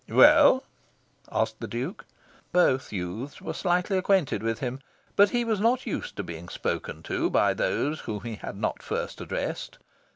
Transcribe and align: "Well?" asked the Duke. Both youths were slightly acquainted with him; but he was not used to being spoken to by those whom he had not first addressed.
"Well?" 0.09 0.63
asked 1.31 1.59
the 1.59 1.67
Duke. 1.67 2.05
Both 2.51 2.91
youths 2.91 3.39
were 3.39 3.53
slightly 3.53 3.99
acquainted 3.99 4.41
with 4.41 4.57
him; 4.57 4.79
but 5.15 5.29
he 5.29 5.45
was 5.45 5.59
not 5.59 5.85
used 5.85 6.15
to 6.15 6.23
being 6.23 6.49
spoken 6.49 7.03
to 7.03 7.29
by 7.29 7.53
those 7.53 7.99
whom 7.99 8.21
he 8.21 8.37
had 8.37 8.57
not 8.57 8.81
first 8.81 9.21
addressed. 9.21 9.77